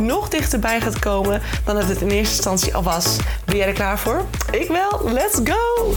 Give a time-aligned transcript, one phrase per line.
[0.00, 3.16] nog dichterbij gaat komen dan dat het in eerste instantie al was.
[3.44, 4.24] Ben jij er klaar voor?
[4.50, 5.12] Ik wel.
[5.12, 5.94] Let's go!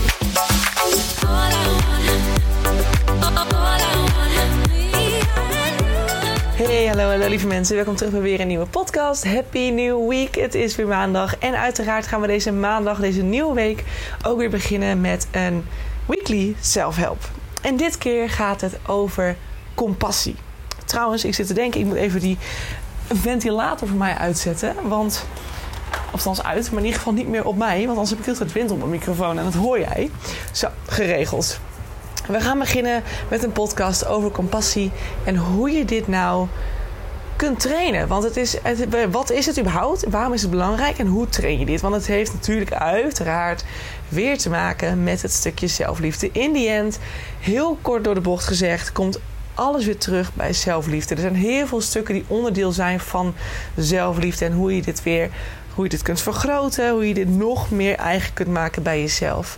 [6.55, 7.75] Hey, hallo, hallo lieve mensen.
[7.75, 9.23] Welkom terug bij weer een nieuwe podcast.
[9.23, 10.35] Happy New Week.
[10.35, 11.37] Het is weer maandag.
[11.37, 13.83] En uiteraard gaan we deze maandag, deze nieuwe week,
[14.25, 15.65] ook weer beginnen met een
[16.05, 17.29] weekly self-help.
[17.61, 19.35] En dit keer gaat het over
[19.75, 20.35] compassie.
[20.85, 22.37] Trouwens, ik zit te denken, ik moet even die
[23.07, 24.75] ventilator voor mij uitzetten.
[24.87, 25.25] Want,
[26.11, 27.77] althans uit, maar in ieder geval niet meer op mij.
[27.77, 30.11] Want anders heb ik heel veel wind op mijn microfoon en dat hoor jij.
[30.51, 31.59] Zo, geregeld.
[32.27, 34.91] We gaan beginnen met een podcast over compassie
[35.23, 36.47] en hoe je dit nou
[37.35, 38.07] kunt trainen.
[38.07, 38.57] Want het is,
[39.11, 40.05] wat is het überhaupt?
[40.09, 41.81] Waarom is het belangrijk en hoe train je dit?
[41.81, 43.63] Want het heeft natuurlijk uiteraard
[44.09, 46.29] weer te maken met het stukje zelfliefde.
[46.31, 46.99] In die end,
[47.39, 49.19] heel kort door de bocht gezegd, komt
[49.53, 51.15] alles weer terug bij zelfliefde.
[51.15, 53.33] Er zijn heel veel stukken die onderdeel zijn van
[53.75, 55.29] zelfliefde en hoe je dit weer,
[55.73, 59.57] hoe je dit kunt vergroten, hoe je dit nog meer eigen kunt maken bij jezelf.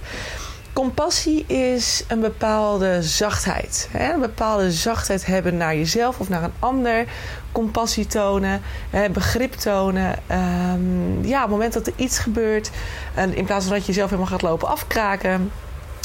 [0.76, 3.90] Compassie is een bepaalde zachtheid.
[3.92, 4.14] Hè?
[4.14, 7.06] Een bepaalde zachtheid hebben naar jezelf of naar een ander.
[7.52, 9.10] Compassie tonen, hè?
[9.10, 10.16] begrip tonen.
[10.32, 12.72] Um, ja, op het moment dat er iets gebeurt,
[13.14, 15.52] en in plaats van dat je jezelf helemaal gaat lopen afkraken,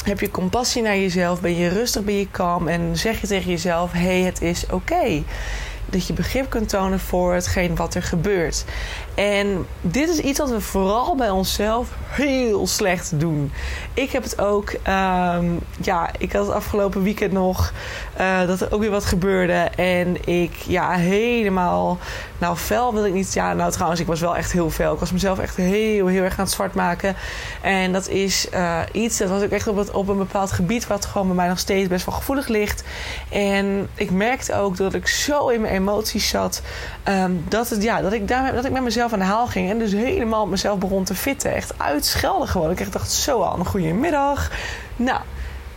[0.05, 3.49] heb je compassie naar jezelf, ben je rustig, ben je kalm en zeg je tegen
[3.49, 5.23] jezelf: hé, hey, het is oké.
[5.85, 8.65] Dat je begrip kunt tonen voor hetgeen wat er gebeurt.
[9.15, 13.51] En dit is iets wat we vooral bij onszelf heel slecht doen.
[13.93, 17.73] Ik heb het ook, um, ja, ik had het afgelopen weekend nog
[18.21, 19.53] uh, dat er ook weer wat gebeurde.
[19.75, 21.97] En ik, ja, helemaal,
[22.37, 23.33] nou, fel wil ik niet.
[23.33, 24.93] Ja, nou, trouwens, ik was wel echt heel fel.
[24.93, 27.15] Ik was mezelf echt heel, heel erg aan het zwart maken.
[27.61, 31.05] En dat is uh, iets, dat was ook echt op, op een bepaald gebied wat
[31.05, 32.83] gewoon bij mij nog steeds best wel gevoelig ligt.
[33.29, 36.61] En ik merkte ook dat ik zo in mijn emoties zat,
[37.07, 39.69] um, dat, het, ja, dat, ik daar, dat ik met mezelf aan de haal ging.
[39.69, 41.53] En dus helemaal op mezelf begon te fitten.
[41.53, 42.71] Echt uitschelden gewoon.
[42.71, 44.51] Ik dacht, zo aan, een goede middag.
[44.95, 45.19] Nou,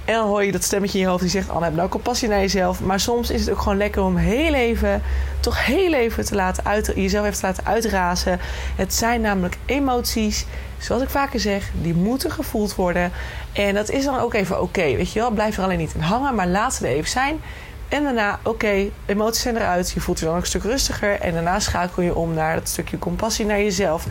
[0.04, 2.28] en dan hoor je dat stemmetje in je hoofd die zegt: Anne, heb nou compassie
[2.28, 2.81] naar jezelf.
[2.81, 5.03] Maar soms is het ook gewoon lekker om heel even,
[5.41, 8.41] toch heel even te laten uit, jezelf even te laten uitrazen.
[8.76, 10.47] Het zijn namelijk emoties,
[10.78, 13.12] zoals ik vaker zeg, die moeten gevoeld worden.
[13.53, 15.31] En dat is dan ook even oké, weet je wel.
[15.31, 17.41] Blijf er alleen niet in hangen, maar laat ze er even zijn.
[17.88, 19.91] En daarna, oké, emoties zijn eruit.
[19.91, 21.20] Je voelt je dan ook een stuk rustiger.
[21.20, 24.06] En daarna schakel je om naar dat stukje compassie naar jezelf.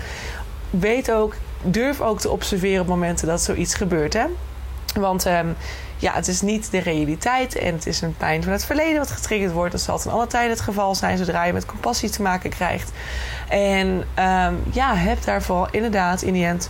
[0.70, 4.14] Weet ook, durf ook te observeren op momenten dat zoiets gebeurt.
[4.14, 4.26] Hè?
[4.94, 5.56] Want um,
[5.98, 9.12] ja, het is niet de realiteit en het is een pijn van het verleden wat
[9.12, 9.72] getriggerd wordt.
[9.72, 12.92] Dat zal ten alle tijden het geval zijn zodra je met compassie te maken krijgt.
[13.50, 16.70] En um, ja, heb daarvoor inderdaad in die end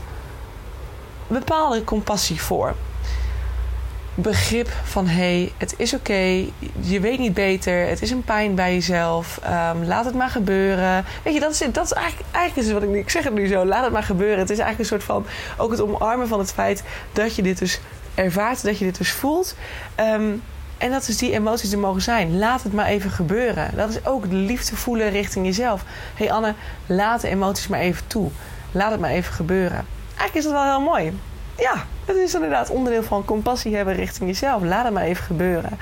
[1.28, 2.76] bepaalde compassie voor
[4.16, 6.46] begrip van hé, hey, het is oké,
[6.80, 11.06] je weet niet beter, het is een pijn bij jezelf, um, laat het maar gebeuren.
[11.24, 13.48] Weet je, dat is, dat is eigenlijk, eigenlijk is wat ik, ik zeg het nu
[13.48, 14.40] zo, laat het maar gebeuren.
[14.40, 15.26] Het is eigenlijk een soort van
[15.58, 17.80] ook het omarmen van het feit dat je dit dus
[18.16, 19.56] ervaart, dat je dit dus voelt.
[20.00, 20.44] Um,
[20.78, 22.38] en dat is die emoties er mogen zijn.
[22.38, 23.70] Laat het maar even gebeuren.
[23.76, 25.84] Dat is ook de liefde voelen richting jezelf.
[26.16, 26.54] Hé hey Anne,
[26.86, 28.30] laat de emoties maar even toe.
[28.72, 29.86] Laat het maar even gebeuren.
[30.08, 31.14] Eigenlijk is dat wel heel mooi
[31.58, 34.64] ja, het is inderdaad onderdeel van compassie hebben richting jezelf.
[34.64, 35.78] Laat het maar even gebeuren.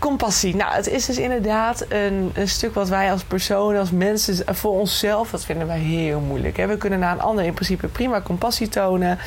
[0.00, 0.56] Compassie.
[0.56, 4.78] Nou, het is dus inderdaad een, een stuk wat wij als persoon, als mensen, voor
[4.78, 6.56] onszelf, dat vinden wij heel moeilijk.
[6.56, 6.66] Hè?
[6.66, 9.18] We kunnen naar een ander in principe prima compassie tonen.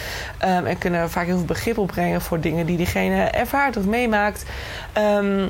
[0.46, 4.46] Um, en kunnen vaak heel veel begrip opbrengen voor dingen die diegene ervaart of meemaakt.
[4.98, 5.50] Um,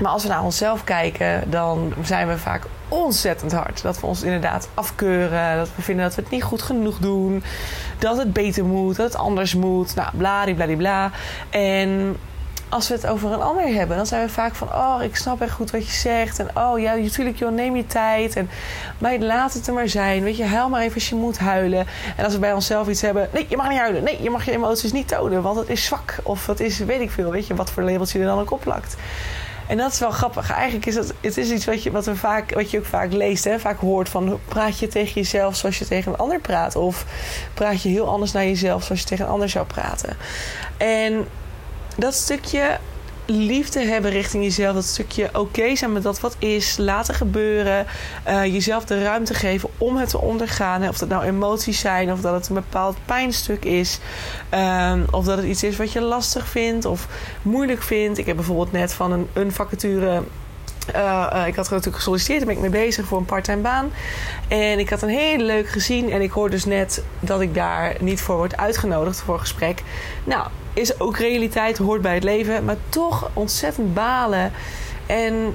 [0.00, 3.82] maar als we naar onszelf kijken, dan zijn we vaak ontzettend hard.
[3.82, 5.56] Dat we ons inderdaad afkeuren.
[5.56, 7.42] Dat we vinden dat we het niet goed genoeg doen.
[7.98, 8.96] Dat het beter moet.
[8.96, 9.94] Dat het anders moet.
[9.94, 11.10] Nou, bladibladibla.
[11.50, 12.16] En
[12.70, 15.40] als we het over een ander hebben, dan zijn we vaak van: Oh, ik snap
[15.40, 16.38] echt goed wat je zegt.
[16.38, 18.36] En oh ja, natuurlijk, joh, neem je tijd.
[18.36, 18.50] En
[18.98, 20.22] maar laat het er maar zijn.
[20.22, 21.86] Weet je, huil maar even als je moet huilen.
[22.16, 24.04] En als we bij onszelf iets hebben: Nee, je mag niet huilen.
[24.04, 26.16] Nee, je mag je emoties niet tonen, want het is zwak.
[26.22, 28.50] Of het is, weet ik veel, weet je, wat voor labels je er dan ook
[28.50, 28.96] op plakt.
[29.70, 30.52] En dat is wel grappig.
[30.52, 33.12] Eigenlijk is het, het is iets wat je, wat, we vaak, wat je ook vaak
[33.12, 33.58] leest, hè?
[33.58, 36.76] vaak hoort van praat je tegen jezelf zoals je tegen een ander praat.
[36.76, 37.04] Of
[37.54, 40.16] praat je heel anders naar jezelf zoals je tegen een ander zou praten.
[40.76, 41.26] En
[41.96, 42.78] dat stukje
[43.26, 44.74] liefde hebben richting jezelf.
[44.74, 46.76] Dat stukje oké zijn met dat wat is.
[46.76, 47.86] Laten gebeuren.
[48.28, 50.88] Uh, jezelf de ruimte geven om het te ondergaan.
[50.88, 52.12] Of dat nou emoties zijn.
[52.12, 53.98] Of dat het een bepaald pijnstuk is.
[54.54, 56.84] Um, of dat het iets is wat je lastig vindt.
[56.84, 57.06] Of
[57.42, 58.18] moeilijk vindt.
[58.18, 60.22] Ik heb bijvoorbeeld net van een, een vacature
[60.94, 63.92] uh, uh, ik had natuurlijk gesolliciteerd, daar ben ik mee bezig voor een parttime baan.
[64.48, 66.10] En ik had een hele leuk gezien.
[66.10, 69.82] En ik hoor dus net dat ik daar niet voor word uitgenodigd voor gesprek.
[70.24, 72.64] Nou, is ook realiteit, hoort bij het leven.
[72.64, 74.52] Maar toch ontzettend balen.
[75.06, 75.54] En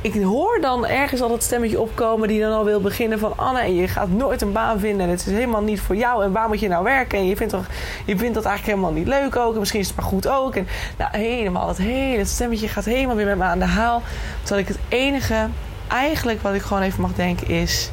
[0.00, 3.74] ik hoor dan ergens al dat stemmetje opkomen die dan al wil beginnen van Anne,
[3.74, 6.48] je gaat nooit een baan vinden en het is helemaal niet voor jou en waar
[6.48, 7.66] moet je nou werken en je vindt, toch,
[8.04, 10.56] je vindt dat eigenlijk helemaal niet leuk ook en misschien is het maar goed ook
[10.56, 10.66] en
[10.98, 14.02] nou helemaal dat hele stemmetje gaat helemaal weer met me aan de haal,
[14.42, 15.48] terwijl ik het enige
[15.88, 17.90] eigenlijk wat ik gewoon even mag denken is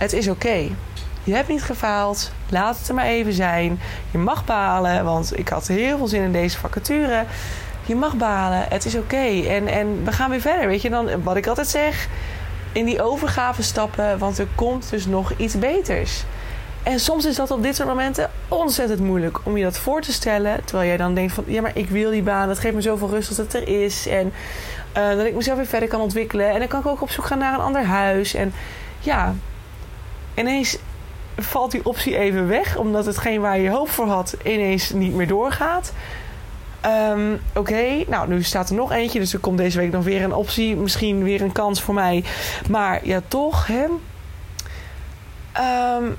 [0.00, 0.68] het is oké.
[1.24, 2.32] Je hebt niet gefaald.
[2.48, 3.80] Laat het er maar even zijn.
[4.10, 7.24] Je mag balen, want ik had heel veel zin in deze vacature
[7.90, 9.42] je mag balen, het is oké.
[9.46, 10.66] En, en we gaan weer verder.
[10.66, 12.08] Weet je, dan wat ik altijd zeg,
[12.72, 16.24] in die overgave stappen, want er komt dus nog iets beters.
[16.82, 20.12] En soms is dat op dit soort momenten ontzettend moeilijk om je dat voor te
[20.12, 20.64] stellen.
[20.64, 22.48] Terwijl jij dan denkt van, ja, maar ik wil die baan.
[22.48, 24.06] Dat geeft me zoveel rust als het er is.
[24.06, 24.32] En
[24.96, 26.50] uh, dat ik mezelf weer verder kan ontwikkelen.
[26.50, 28.34] En dan kan ik ook op zoek gaan naar een ander huis.
[28.34, 28.52] En
[29.00, 29.34] ja,
[30.34, 30.78] ineens
[31.36, 32.76] valt die optie even weg.
[32.76, 35.92] Omdat hetgeen waar je hoop voor had ineens niet meer doorgaat.
[36.86, 40.22] Um, Oké, nou nu staat er nog eentje, dus er komt deze week nog weer
[40.22, 40.76] een optie.
[40.76, 42.24] Misschien weer een kans voor mij.
[42.68, 43.84] Maar ja, toch, hè.
[45.96, 46.16] Um,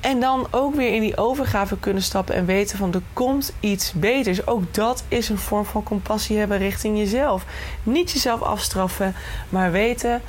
[0.00, 3.92] en dan ook weer in die overgave kunnen stappen en weten van er komt iets
[3.92, 4.46] beters.
[4.46, 7.44] Ook dat is een vorm van compassie hebben richting jezelf.
[7.82, 9.14] Niet jezelf afstraffen,
[9.48, 10.22] maar weten: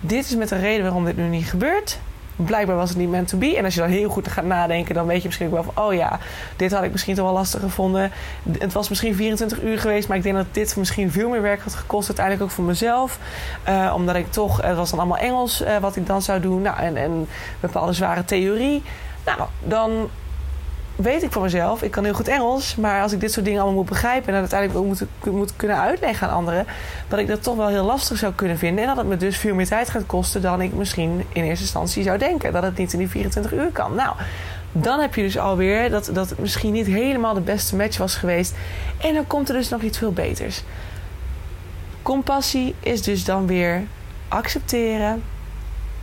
[0.00, 1.98] dit is met een reden waarom dit nu niet gebeurt
[2.36, 3.56] blijkbaar was het niet meant to be.
[3.56, 5.84] En als je dan heel goed gaat nadenken, dan weet je misschien ook wel van...
[5.84, 6.18] oh ja,
[6.56, 8.10] dit had ik misschien toch wel lastig gevonden.
[8.58, 10.08] Het was misschien 24 uur geweest...
[10.08, 12.06] maar ik denk dat dit misschien veel meer werk had gekost.
[12.06, 13.18] Uiteindelijk ook voor mezelf.
[13.68, 14.62] Uh, omdat ik toch...
[14.62, 16.62] het was dan allemaal Engels uh, wat ik dan zou doen.
[16.62, 17.28] Nou, en, en
[17.60, 18.82] bepaalde zware theorie.
[19.24, 20.08] Nou, dan
[20.96, 23.60] weet ik voor mezelf, ik kan heel goed Engels, maar als ik dit soort dingen
[23.60, 24.86] allemaal moet begrijpen en dat uiteindelijk ook
[25.24, 26.66] moet, moet kunnen uitleggen aan anderen,
[27.08, 29.36] dat ik dat toch wel heel lastig zou kunnen vinden en dat het me dus
[29.36, 32.52] veel meer tijd gaat kosten dan ik misschien in eerste instantie zou denken.
[32.52, 33.94] Dat het niet in die 24 uur kan.
[33.94, 34.16] Nou,
[34.72, 38.14] dan heb je dus alweer dat, dat het misschien niet helemaal de beste match was
[38.14, 38.54] geweest
[39.00, 40.62] en dan komt er dus nog iets veel beters.
[42.02, 43.82] Compassie is dus dan weer
[44.28, 45.22] accepteren,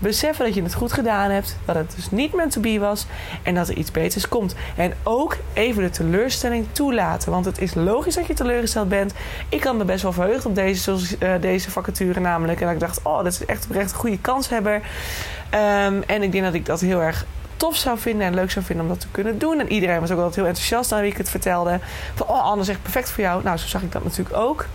[0.04, 3.06] beseffen dat je het goed gedaan hebt, dat het dus niet meant to be was
[3.44, 4.56] en dat er iets beters komt.
[4.76, 9.14] En ook even de teleurstelling toelaten, want het is logisch dat je teleurgesteld bent.
[9.50, 13.00] Ik had me best wel verheugd op deze, uh, deze vacature namelijk en ik dacht,
[13.04, 14.76] oh, dat is echt oprecht een goede kanshebber.
[14.76, 17.26] Um, en ik denk dat ik dat heel erg
[17.58, 19.60] tof zou vinden en leuk zou vinden om dat te kunnen doen.
[19.60, 21.80] En iedereen was ook altijd heel enthousiast aan wie ik het vertelde.
[22.16, 23.44] Van, oh, Anne is echt perfect voor jou.
[23.44, 24.66] Nou, zo zag ik dat natuurlijk ook.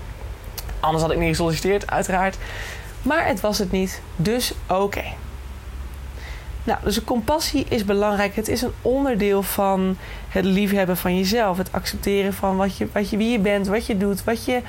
[0.80, 2.36] Anders had ik niet gesolliciteerd, uiteraard.
[3.02, 5.04] Maar het was het niet, dus oké.
[6.68, 8.36] Nou, dus compassie is belangrijk.
[8.36, 9.96] Het is een onderdeel van
[10.28, 11.58] het liefhebben van jezelf.
[11.58, 14.60] Het accepteren van wat je, wat je, wie je bent, wat je doet, wat je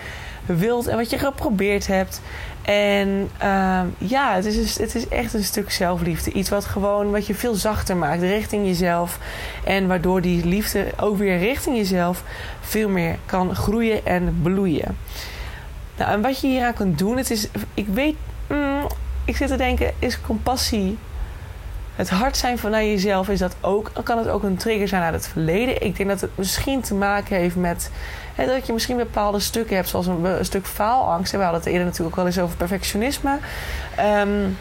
[0.45, 2.21] wilt en wat je geprobeerd hebt.
[2.61, 6.31] En uh, ja, het is, het is echt een stuk zelfliefde.
[6.31, 9.19] Iets wat gewoon wat je veel zachter maakt richting jezelf.
[9.63, 12.23] En waardoor die liefde ook weer richting jezelf
[12.61, 14.97] veel meer kan groeien en bloeien.
[15.97, 18.15] Nou, en wat je hieraan kunt doen, het is, ik weet,
[19.29, 20.97] ik zit te denken, is compassie
[21.95, 25.01] het hard zijn van naar jezelf is dat ook, kan het ook een trigger zijn
[25.01, 25.83] uit het verleden.
[25.83, 27.91] Ik denk dat het misschien te maken heeft met
[28.35, 31.31] hè, dat je misschien bepaalde stukken hebt, zoals een, stuk faalangst.
[31.31, 33.37] We hadden het eerder natuurlijk ook wel eens over perfectionisme,
[33.99, 34.57] um,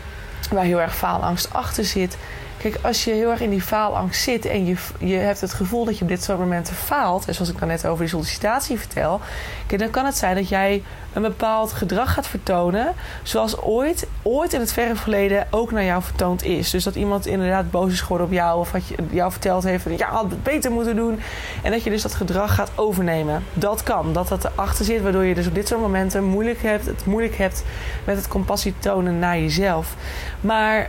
[0.50, 2.16] waar heel erg faalangst achter zit.
[2.58, 5.84] Kijk, als je heel erg in die faalangst zit en je, je hebt het gevoel
[5.84, 8.78] dat je op dit soort momenten faalt, en zoals ik dan net over die sollicitatie
[8.78, 9.20] vertel,
[9.66, 14.52] kijk, dan kan het zijn dat jij een bepaald gedrag gaat vertonen, zoals ooit, ooit
[14.52, 16.70] in het verre verleden ook naar jou vertoond is.
[16.70, 19.82] Dus dat iemand inderdaad boos is geworden op jou of wat je jou verteld heeft
[19.82, 21.20] van ja, had het beter moeten doen.
[21.62, 23.44] En dat je dus dat gedrag gaat overnemen.
[23.54, 26.86] Dat kan, dat dat erachter zit, waardoor je dus op dit soort momenten moeilijk hebt,
[26.86, 27.64] het moeilijk hebt
[28.04, 29.94] met het compassie tonen naar jezelf.
[30.40, 30.88] Maar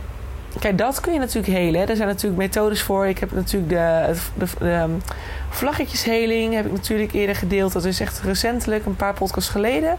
[0.58, 1.88] Kijk, dat kun je natuurlijk helen.
[1.88, 3.06] Er zijn natuurlijk methodes voor.
[3.06, 4.16] Ik heb natuurlijk de,
[4.58, 4.90] de, ehm,
[5.48, 7.72] vlaggetjesheling heb ik natuurlijk eerder gedeeld.
[7.72, 9.96] Dat is echt recentelijk, een paar podcasts geleden.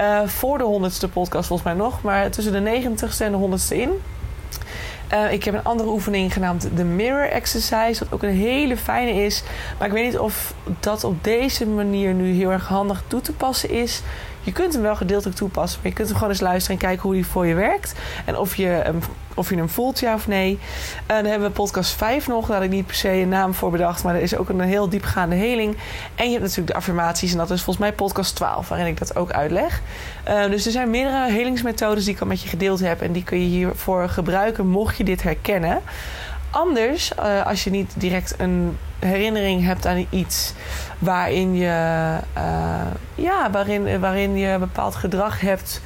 [0.00, 2.02] Uh, voor de honderdste podcast volgens mij nog.
[2.02, 3.90] Maar tussen de negentigste en de honderdste in.
[5.12, 9.24] Uh, ik heb een andere oefening genaamd de Mirror Exercise, wat ook een hele fijne
[9.24, 9.42] is.
[9.78, 13.32] Maar ik weet niet of dat op deze manier nu heel erg handig toe te
[13.32, 14.02] passen is.
[14.46, 17.02] Je kunt hem wel gedeeltelijk toepassen, maar je kunt hem gewoon eens luisteren en kijken
[17.02, 17.94] hoe die voor je werkt.
[18.24, 19.00] En of je hem,
[19.34, 20.58] of je hem voelt, ja of nee.
[21.06, 22.46] En dan hebben we podcast 5 nog.
[22.46, 24.60] Daar had ik niet per se een naam voor bedacht, maar er is ook een
[24.60, 25.76] heel diepgaande heling.
[26.14, 28.98] En je hebt natuurlijk de affirmaties, en dat is volgens mij podcast 12, waarin ik
[28.98, 29.82] dat ook uitleg.
[30.28, 33.02] Uh, dus er zijn meerdere helingsmethodes die ik al met je gedeeld heb.
[33.02, 35.82] En die kun je hiervoor gebruiken, mocht je dit herkennen.
[36.56, 40.52] Anders, uh, als je niet direct een herinnering hebt aan iets
[40.98, 42.80] waarin je, uh,
[43.14, 45.80] ja, waarin, waarin je bepaald gedrag hebt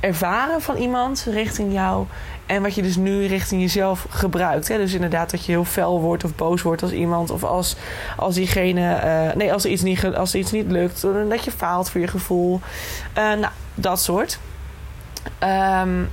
[0.00, 2.06] ervaren van iemand richting jou.
[2.46, 4.68] En wat je dus nu richting jezelf gebruikt.
[4.68, 4.76] Hè?
[4.76, 7.30] Dus inderdaad dat je heel fel wordt of boos wordt als iemand.
[7.30, 7.76] Of als,
[8.16, 9.00] als diegene.
[9.04, 11.02] Uh, nee, als er, iets niet, als er iets niet lukt.
[11.28, 12.60] Dat je faalt voor je gevoel.
[13.18, 14.38] Uh, nou, dat soort.
[15.82, 16.08] Um,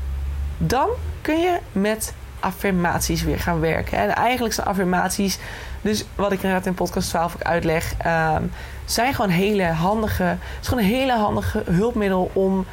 [0.57, 0.89] dan
[1.21, 3.97] kun je met affirmaties weer gaan werken.
[3.97, 5.39] En eigenlijk zijn affirmaties,
[5.81, 8.51] dus wat ik inderdaad in podcast 12 ook uitleg, um,
[8.85, 12.65] zijn gewoon hele handige, het is gewoon een hele handige hulpmiddel om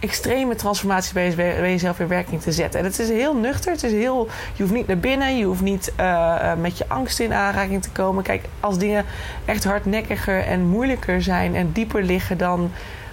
[0.00, 2.80] extreme transformaties bij, jezelf in werking te zetten.
[2.80, 3.72] En het is heel nuchter.
[3.72, 5.36] Het is heel, je hoeft niet naar binnen.
[5.36, 8.22] Je hoeft niet uh, met je angst in aanraking te komen.
[8.22, 9.04] Kijk, als dingen
[9.44, 12.70] echt hardnekkiger en moeilijker zijn en dieper liggen dan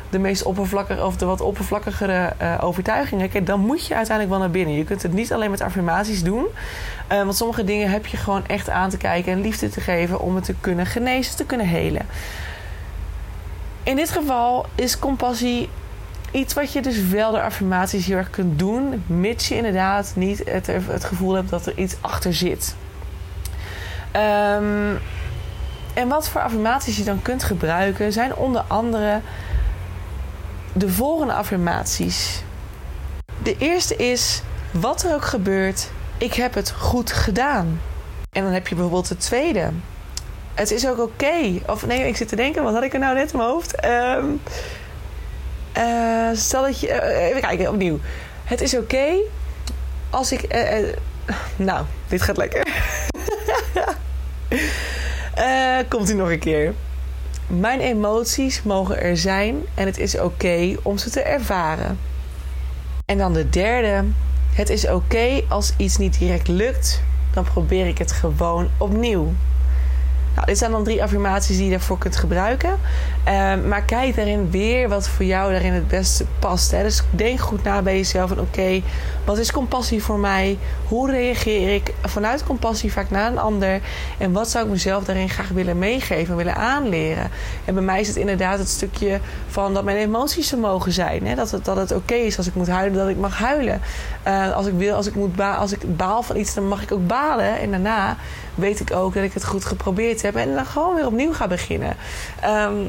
[0.09, 4.45] de meest oppervlakkige of de wat oppervlakkigere uh, overtuigingen, kijk, dan moet je uiteindelijk wel
[4.45, 4.75] naar binnen.
[4.75, 6.45] Je kunt het niet alleen met affirmaties doen.
[7.11, 10.19] Uh, want sommige dingen heb je gewoon echt aan te kijken en liefde te geven
[10.19, 12.05] om het te kunnen genezen, te kunnen helen.
[13.83, 15.69] In dit geval is compassie
[16.31, 20.43] iets wat je dus wel door affirmaties heel erg kunt doen, mits je inderdaad niet
[20.45, 22.75] het, gevoel hebt dat er iets achter zit.
[24.15, 24.99] Um,
[25.93, 29.21] en wat voor affirmaties je dan kunt gebruiken zijn onder andere
[30.77, 32.41] de volgende affirmaties.
[33.43, 34.41] De eerste is:
[34.71, 37.81] wat er ook gebeurt, ik heb het goed gedaan.
[38.31, 39.69] En dan heb je bijvoorbeeld de tweede.
[40.53, 41.59] Het is ook oké.
[41.67, 43.85] Of nee, ik zit te denken, wat had ik er nou net in mijn hoofd?
[43.85, 44.41] Um,
[46.35, 46.87] stel dat je.
[46.87, 47.99] Uh, even kijken, opnieuw.
[48.43, 49.15] Het is oké
[50.09, 50.55] als ik.
[50.55, 50.93] Uh,
[51.55, 52.67] nou, dit gaat lekker.
[55.89, 56.73] komt u nog een keer.
[57.47, 61.99] Mijn emoties mogen er zijn en het is oké om ze te ervaren.
[63.05, 64.05] En dan de derde.
[64.53, 69.33] Het is oké als iets niet direct lukt, dan probeer ik het gewoon opnieuw.
[70.47, 72.69] Dit zijn dan drie affirmaties die je daarvoor kunt gebruiken.
[73.27, 76.71] Uh, maar kijk daarin weer wat voor jou daarin het beste past.
[76.71, 76.83] Hè.
[76.83, 78.31] Dus denk goed na bij jezelf.
[78.31, 78.83] Oké, okay,
[79.25, 80.57] wat is compassie voor mij?
[80.87, 83.81] Hoe reageer ik vanuit compassie vaak naar een ander?
[84.17, 87.29] En wat zou ik mezelf daarin graag willen meegeven, willen aanleren?
[87.65, 91.27] En bij mij is het inderdaad het stukje van dat mijn emoties er mogen zijn.
[91.27, 91.35] Hè.
[91.35, 93.81] Dat het, dat het oké is als ik moet huilen, dat ik mag huilen.
[94.27, 96.91] Uh, als ik wil, als ik, moet als ik baal van iets, dan mag ik
[96.91, 97.59] ook balen.
[97.59, 98.17] En daarna
[98.57, 100.35] weet ik ook dat ik het goed geprobeerd heb.
[100.35, 101.95] En dan gewoon weer opnieuw ga beginnen.
[102.45, 102.87] Um,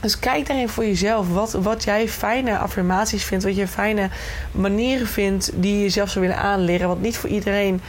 [0.00, 4.08] dus kijk daarin voor jezelf wat, wat jij fijne affirmaties vindt, wat je fijne
[4.52, 6.88] manieren vindt die je jezelf zou willen aanleren.
[6.88, 7.80] Want niet voor iedereen,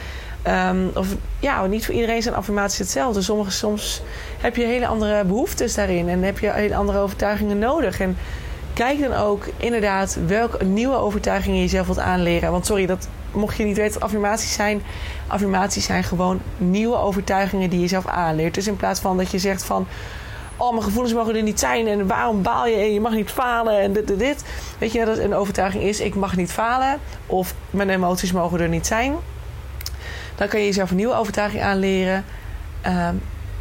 [0.46, 3.22] um, of ja, niet voor iedereen zijn affirmaties hetzelfde.
[3.22, 4.02] Sommige, soms
[4.40, 8.00] heb je hele andere behoeftes daarin en heb je hele andere overtuigingen nodig.
[8.00, 8.16] En
[8.74, 12.50] kijk dan ook inderdaad welke nieuwe overtuigingen je jezelf wilt aanleren.
[12.50, 14.82] Want sorry, dat mocht je niet weten wat affirmaties zijn.
[15.26, 18.54] Affirmaties zijn gewoon nieuwe overtuigingen die je zelf aanleert.
[18.54, 19.86] Dus in plaats van dat je zegt van
[20.56, 23.30] oh, mijn gevoelens mogen er niet zijn en waarom baal je en je mag niet
[23.30, 24.44] falen en dit, dit, dit.
[24.78, 28.68] Weet je, dat een overtuiging is, ik mag niet falen of mijn emoties mogen er
[28.68, 29.14] niet zijn.
[30.34, 32.24] Dan kan je jezelf een nieuwe overtuiging aanleren.
[32.86, 33.08] Uh,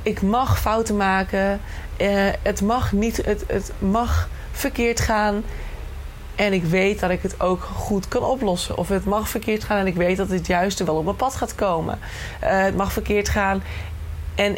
[0.02, 1.62] ik mag fouten maken.
[1.98, 5.44] Uh, het mag niet, het, het mag verkeerd gaan.
[6.36, 8.78] En ik weet dat ik het ook goed kan oplossen.
[8.78, 11.36] Of het mag verkeerd gaan en ik weet dat het juiste wel op mijn pad
[11.36, 12.00] gaat komen.
[12.44, 13.64] Uh, het mag verkeerd gaan
[14.36, 14.58] en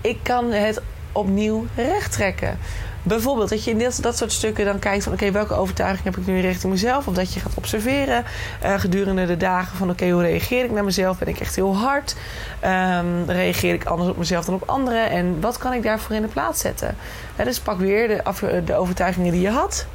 [0.00, 0.82] ik kan het
[1.12, 2.58] opnieuw recht trekken.
[3.02, 5.12] Bijvoorbeeld dat je in dit, dat soort stukken dan kijkt van...
[5.12, 7.06] oké, welke overtuiging heb ik nu richting mezelf?
[7.06, 8.24] Of dat je gaat observeren
[8.64, 9.90] uh, gedurende de dagen van...
[9.90, 11.18] oké, hoe reageer ik naar mezelf?
[11.18, 12.16] Ben ik echt heel hard?
[12.64, 15.10] Um, reageer ik anders op mezelf dan op anderen?
[15.10, 16.96] En wat kan ik daarvoor in de plaats zetten?
[17.44, 19.86] Dus pak weer de, de overtuigingen die je had...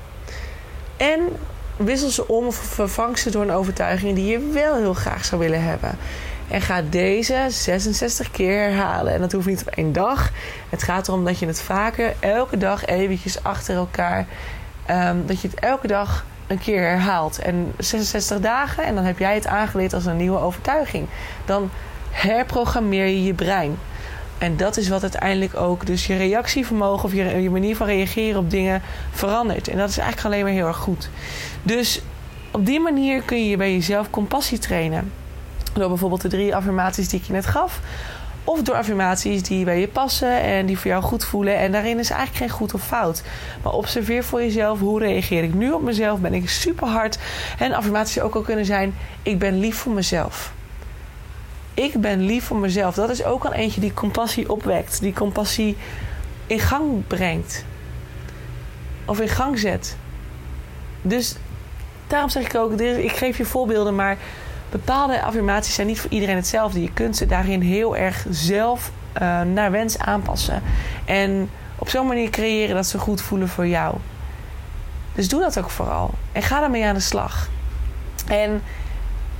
[1.12, 1.19] en
[1.75, 4.15] wissel ze om of vervang ze door een overtuiging...
[4.15, 5.98] die je wel heel graag zou willen hebben...
[6.48, 9.13] En ga deze 66 keer herhalen.
[9.13, 10.31] En dat hoeft niet op één dag.
[10.69, 14.25] Het gaat erom dat je het vaker, elke dag eventjes achter elkaar...
[14.89, 17.39] Um, dat je het elke dag een keer herhaalt.
[17.39, 21.07] En 66 dagen en dan heb jij het aangeleerd als een nieuwe overtuiging.
[21.45, 21.69] Dan
[22.12, 23.77] herprogrammeer je je brein.
[24.43, 28.50] En dat is wat uiteindelijk ook dus je reactievermogen of je, manier van reageren op
[28.50, 28.81] dingen
[29.12, 29.67] verandert.
[29.67, 31.09] En dat is eigenlijk alleen maar heel erg goed.
[31.62, 32.01] Dus
[32.51, 35.12] op die manier kun je bij jezelf compassie trainen.
[35.73, 37.79] Door bijvoorbeeld de drie affirmaties die ik je net gaf.
[38.43, 41.57] Of door affirmaties die bij je passen en die voor jou goed voelen.
[41.57, 43.23] En daarin is eigenlijk geen goed of fout.
[43.63, 46.19] Maar observeer voor jezelf hoe reageer ik nu op mezelf.
[46.19, 47.17] Ben ik super hard.
[47.59, 50.53] En affirmaties ook al kunnen zijn: ik ben lief voor mezelf.
[51.74, 52.96] Ik ben lief voor mezelf.
[52.96, 55.01] Dat is ook al eentje die compassie opwekt.
[55.01, 55.77] Die compassie
[56.48, 57.65] in gang brengt.
[59.06, 59.98] Of in gang zet.
[61.01, 61.36] Dus
[62.08, 64.18] daarom zeg ik ook: ik geef je voorbeelden, maar
[64.72, 66.82] bepaalde affirmaties zijn niet voor iedereen hetzelfde.
[66.82, 70.62] Je kunt ze daarin heel erg zelf uh, naar wens aanpassen.
[71.06, 73.96] En op zo'n manier creëren dat ze goed voelen voor jou.
[75.15, 76.13] Dus doe dat ook vooral.
[76.32, 77.50] En ga daarmee aan de slag.
[78.27, 78.62] En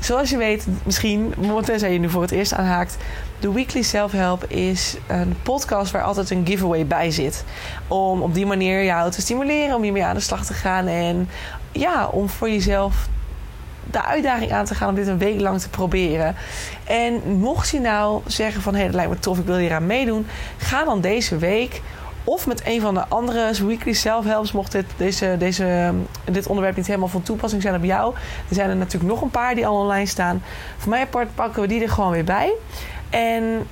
[0.03, 1.33] zoals je weet, misschien,
[1.65, 2.98] tenzij je nu voor het eerst aanhaakt,
[3.39, 7.43] de Weekly Self Help is een podcast waar altijd een giveaway bij zit.
[7.88, 10.88] Om op die manier jou te stimuleren, om hiermee aan de slag te gaan.
[10.88, 11.29] En
[11.72, 13.07] ja, om voor jezelf
[13.91, 16.36] de uitdaging aan te gaan om dit een week lang te proberen.
[16.83, 19.74] En mocht je nou zeggen van hé, hey, dat lijkt me tof, ik wil hier
[19.74, 21.81] aan meedoen, ga dan deze week
[22.24, 25.94] of met een van de andere weekly self-helps, mocht dit, deze, deze,
[26.32, 28.13] dit onderwerp niet helemaal van toepassing zijn op jou.
[28.50, 30.44] Er zijn er natuurlijk nog een paar die al online staan.
[30.77, 32.53] Voor mij apart pakken we die er gewoon weer bij.
[33.10, 33.68] En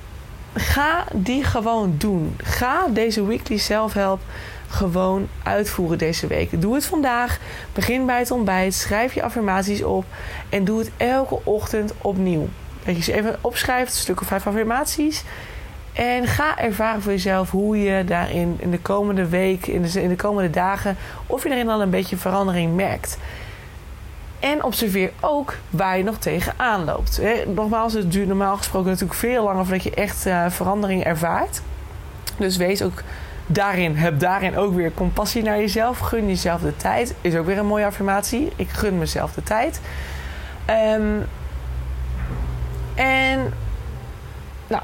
[0.54, 2.36] ga die gewoon doen.
[2.42, 4.20] Ga deze weekly self-help
[4.68, 6.60] gewoon uitvoeren deze week.
[6.60, 7.38] Doe het vandaag.
[7.72, 8.74] Begin bij het ontbijt.
[8.74, 10.04] Schrijf je affirmaties op.
[10.48, 12.48] En doe het elke ochtend opnieuw.
[12.84, 15.24] Dat je ze even opschrijft, een stuk of vijf affirmaties.
[15.92, 20.08] En ga ervaren voor jezelf hoe je daarin in de komende week, in de, in
[20.08, 20.96] de komende dagen,
[21.26, 23.18] of je daarin al een beetje verandering merkt.
[24.40, 27.20] En observeer ook waar je nog tegenaan loopt.
[27.46, 31.62] Nogmaals, het duurt normaal gesproken natuurlijk veel langer voordat je echt uh, verandering ervaart.
[32.36, 33.02] Dus wees ook
[33.46, 35.98] daarin, heb daarin ook weer compassie naar jezelf.
[35.98, 37.14] Gun jezelf de tijd.
[37.20, 38.52] Is ook weer een mooie affirmatie.
[38.56, 39.80] Ik gun mezelf de tijd.
[40.96, 41.26] Um,
[42.94, 43.52] en
[44.66, 44.82] nou,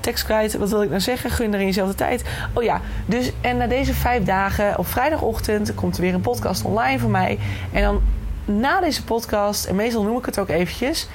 [0.00, 0.56] tekst kwijt.
[0.56, 1.30] Wat wil ik nou zeggen?
[1.30, 2.24] Gun er in jezelf de tijd.
[2.52, 6.64] Oh ja, dus en na deze vijf dagen op vrijdagochtend komt er weer een podcast
[6.64, 7.38] online voor mij.
[7.72, 8.02] En dan
[8.44, 11.08] na deze podcast, en meestal noem ik het ook eventjes,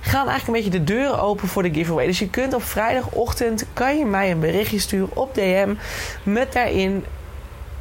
[0.00, 2.06] gaan eigenlijk een beetje de deuren open voor de giveaway.
[2.06, 5.74] Dus je kunt op vrijdagochtend kan je mij een berichtje sturen op DM
[6.22, 7.04] met daarin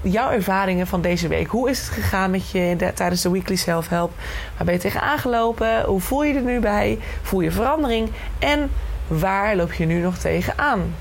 [0.01, 1.47] jouw ervaringen van deze week.
[1.47, 4.12] Hoe is het gegaan met je tijdens de Weekly Self Help?
[4.57, 5.83] Waar ben je tegenaan gelopen?
[5.83, 6.99] Hoe voel je er nu bij?
[7.21, 8.09] Voel je verandering?
[8.39, 8.71] En
[9.10, 10.95] waar loop je nu nog tegenaan?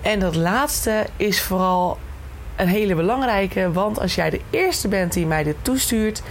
[0.00, 1.98] En dat laatste is vooral
[2.56, 6.22] een hele belangrijke, want als jij de eerste bent die mij dit toestuurt,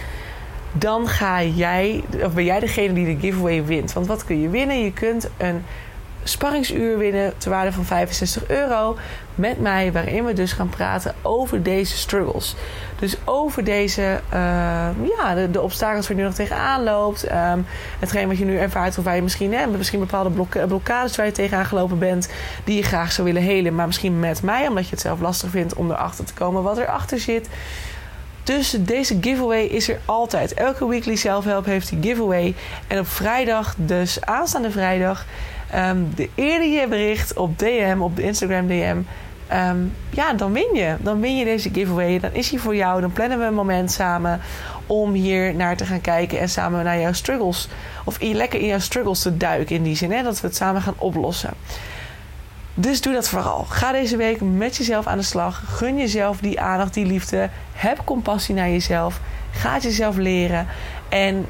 [0.72, 3.92] dan ga jij, of ben jij degene die de giveaway wint.
[3.92, 4.84] Want wat kun je winnen?
[4.84, 5.64] Je kunt een
[6.24, 8.96] sparringsuur winnen ter waarde van 65 euro
[9.34, 12.54] met mij, waarin we dus gaan praten over deze struggles.
[12.98, 17.32] Dus over deze, uh, ja, de, obstakels waar je nu nog tegenaan loopt.
[17.32, 17.66] Um,
[17.98, 21.26] hetgeen wat je nu ervaart, of waar je misschien, hè, misschien bepaalde blok blokkades waar
[21.26, 22.28] je tegenaan gelopen bent,
[22.64, 25.50] die je graag zou willen helen, maar misschien met mij, omdat je het zelf lastig
[25.50, 27.48] vindt om erachter te komen wat erachter zit.
[28.44, 30.54] Dus deze giveaway is er altijd.
[30.54, 32.54] Elke weekly self-help heeft die giveaway.
[32.86, 35.26] En op vrijdag, dus aanstaande vrijdag,
[35.74, 38.96] um, de eerder je bericht op DM, op de Instagram DM,
[39.46, 39.76] ehm,
[40.10, 40.96] ja, dan win je.
[41.00, 42.20] Dan win je deze giveaway.
[42.20, 43.00] Dan is hij voor jou.
[43.00, 44.40] Dan plannen we een moment samen
[44.86, 47.68] om hier naar te gaan kijken en samen naar jouw struggles,
[48.04, 50.82] of lekker in jouw struggles te duiken in die zin, hè, dat we het samen
[50.82, 51.50] gaan oplossen.
[52.74, 53.64] Dus doe dat vooral.
[53.68, 55.62] Ga deze week met jezelf aan de slag.
[55.66, 57.48] Gun jezelf die aandacht, die liefde.
[57.72, 59.20] Heb compassie naar jezelf.
[59.50, 60.66] Ga jezelf leren.
[61.08, 61.46] En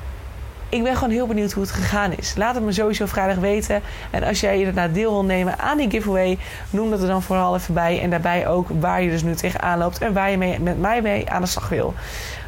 [0.72, 2.34] ik ben gewoon heel benieuwd hoe het gegaan is.
[2.36, 3.82] Laat het me sowieso vrijdag weten.
[4.10, 6.38] En als jij inderdaad deel wil nemen aan die giveaway,
[6.70, 8.00] noem dat er dan vooral even bij.
[8.00, 11.02] En daarbij ook waar je dus nu tegenaan loopt en waar je mee, met mij
[11.02, 11.94] mee aan de slag wil.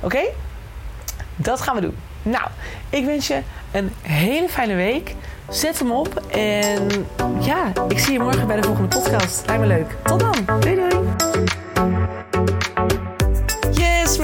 [0.01, 0.21] Oké?
[1.37, 1.97] Dat gaan we doen.
[2.23, 2.47] Nou,
[2.91, 5.15] ik wens je een hele fijne week.
[5.49, 6.23] Zet hem op.
[6.31, 7.07] En
[7.41, 9.43] ja, ik zie je morgen bij de volgende podcast.
[9.47, 9.97] Lijkt me leuk.
[10.03, 10.61] Tot dan.
[10.61, 11.34] Doei doei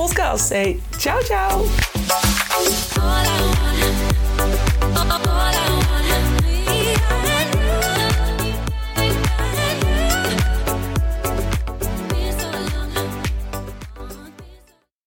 [0.00, 0.50] podcast.
[0.50, 1.60] Hey, ciao, ciao.